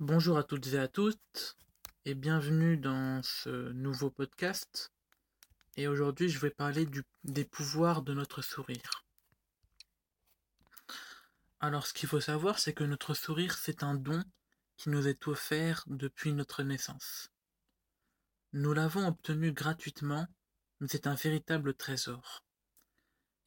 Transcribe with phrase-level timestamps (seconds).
[0.00, 1.16] Bonjour à toutes et à tous
[2.04, 4.92] et bienvenue dans ce nouveau podcast.
[5.78, 6.86] Et aujourd'hui, je vais parler
[7.24, 9.06] des pouvoirs de notre sourire.
[11.60, 14.22] Alors, ce qu'il faut savoir, c'est que notre sourire, c'est un don
[14.76, 17.30] qui nous est offert depuis notre naissance.
[18.52, 20.26] Nous l'avons obtenu gratuitement,
[20.80, 22.44] mais c'est un véritable trésor.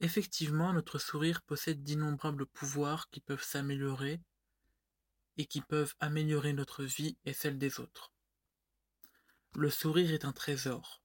[0.00, 4.20] Effectivement, notre sourire possède d'innombrables pouvoirs qui peuvent s'améliorer
[5.40, 8.12] et qui peuvent améliorer notre vie et celle des autres.
[9.54, 11.00] Le sourire est un trésor.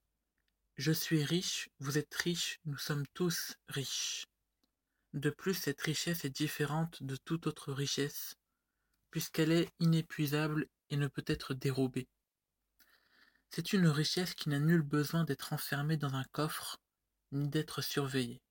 [0.76, 4.26] Je suis riche, vous êtes riche, nous sommes tous riches.
[5.14, 8.34] De plus, cette richesse est différente de toute autre richesse,
[9.10, 12.06] puisqu'elle est inépuisable et ne peut être dérobée.
[13.48, 16.76] C'est une richesse qui n'a nul besoin d'être enfermée dans un coffre,
[17.32, 18.42] ni d'être surveillée.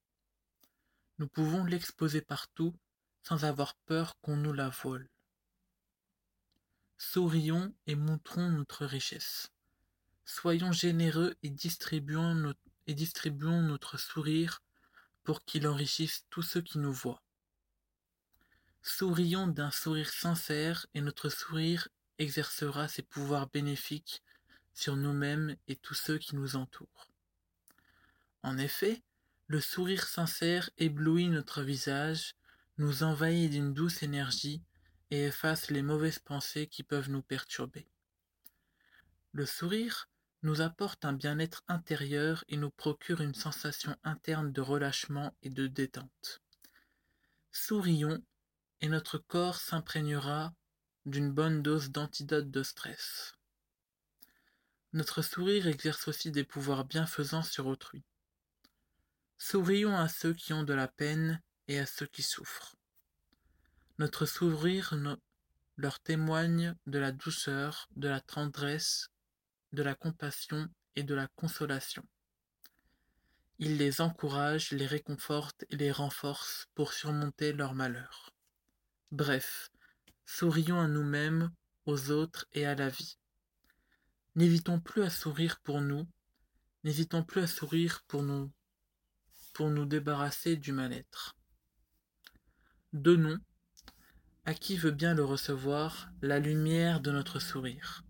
[1.20, 2.74] Nous pouvons l'exposer partout
[3.22, 5.08] sans avoir peur qu'on nous la vole.
[6.98, 9.52] Sourions et montrons notre richesse.
[10.24, 12.54] Soyons généreux et distribuons,
[12.88, 14.64] notre sourire
[15.24, 17.22] pour qu'il enrichisse tous ceux qui nous voient.
[18.82, 24.24] Sourions d'un sourire sincère et notre sourire exercera ses pouvoirs bénéfiques
[24.74, 27.10] sur nous-mêmes et tous ceux qui nous entourent.
[28.44, 29.02] En effet,
[29.48, 32.36] le sourire sincère éblouit notre visage,
[32.78, 34.62] nous envahit d'une douce énergie
[35.12, 37.88] et efface les mauvaises pensées qui peuvent nous perturber.
[39.32, 40.10] Le sourire
[40.44, 45.68] nous apporte un bien-être intérieur et nous procure une sensation interne de relâchement et de
[45.68, 46.42] détente.
[47.52, 48.24] Sourions
[48.82, 50.54] et notre corps s'imprégnera
[51.06, 53.34] d'une bonne dose d'antidote de stress.
[54.94, 58.04] Notre sourire exerce aussi des pouvoirs bienfaisants sur autrui.
[59.38, 62.76] Sourions à ceux qui ont de la peine et à ceux qui souffrent.
[63.98, 64.94] Notre sourire
[65.78, 69.10] leur témoigne de la douceur, de la tendresse,
[69.72, 72.04] de la compassion et de la consolation.
[73.58, 78.34] Il les encourage, les réconforte et les renforce pour surmonter leurs malheurs.
[79.12, 79.72] Bref,
[80.26, 81.52] sourions à nous-mêmes,
[81.86, 83.18] aux autres et à la vie.
[84.36, 86.06] N'hésitons plus à sourire pour nous,
[86.84, 88.52] n'hésitons plus à sourire pour nous,
[89.54, 91.38] pour nous débarrasser du mal-être.
[92.92, 93.40] Donnons,
[94.46, 98.04] à qui veut bien le recevoir, la lumière de notre sourire,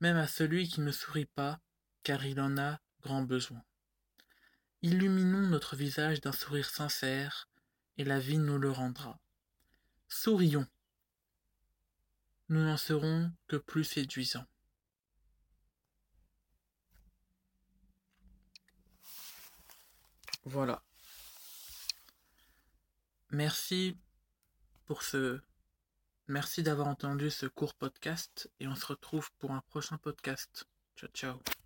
[0.00, 1.60] même à celui qui ne sourit pas,
[2.04, 3.62] car il en a grand besoin.
[4.82, 7.48] Illuminons notre visage d'un sourire sincère,
[7.98, 9.18] et la vie nous le rendra.
[10.08, 10.66] Sourions.
[12.48, 14.46] Nous n'en serons que plus séduisants.
[20.44, 20.82] Voilà.
[23.30, 23.96] Merci
[24.90, 25.38] pour ce...
[26.26, 30.66] Merci d'avoir entendu ce court podcast et on se retrouve pour un prochain podcast.
[30.96, 31.59] Ciao ciao.